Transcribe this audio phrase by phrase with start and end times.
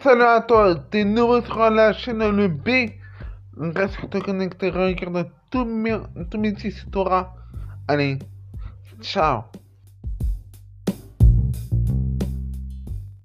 [0.00, 2.92] Salut à toi, t'es nouveau sur la chaîne Le B.
[3.56, 5.98] Reste connecté, regarde tous mes,
[6.30, 7.34] tous mes histoires.
[7.88, 8.20] Allez,
[9.00, 9.42] ciao.